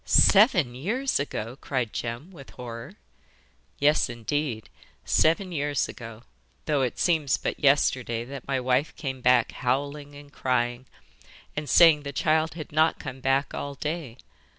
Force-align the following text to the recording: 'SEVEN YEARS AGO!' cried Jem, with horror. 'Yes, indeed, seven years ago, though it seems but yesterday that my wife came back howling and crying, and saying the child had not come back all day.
'SEVEN 0.03 0.73
YEARS 0.73 1.19
AGO!' 1.19 1.55
cried 1.57 1.93
Jem, 1.93 2.31
with 2.31 2.49
horror. 2.57 2.95
'Yes, 3.77 4.09
indeed, 4.09 4.67
seven 5.05 5.51
years 5.51 5.87
ago, 5.87 6.23
though 6.65 6.81
it 6.81 6.97
seems 6.97 7.37
but 7.37 7.59
yesterday 7.59 8.25
that 8.25 8.47
my 8.47 8.59
wife 8.59 8.95
came 8.95 9.21
back 9.21 9.51
howling 9.51 10.15
and 10.15 10.33
crying, 10.33 10.87
and 11.55 11.69
saying 11.69 12.01
the 12.01 12.11
child 12.11 12.55
had 12.55 12.71
not 12.71 12.97
come 12.97 13.19
back 13.19 13.53
all 13.53 13.75
day. 13.75 14.17